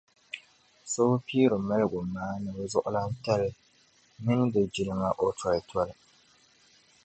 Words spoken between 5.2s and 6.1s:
o tolitoli.